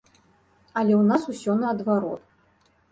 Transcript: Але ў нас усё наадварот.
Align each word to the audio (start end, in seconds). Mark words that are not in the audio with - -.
Але 0.81 0.93
ў 1.01 1.03
нас 1.11 1.21
усё 1.35 1.59
наадварот. 1.61 2.21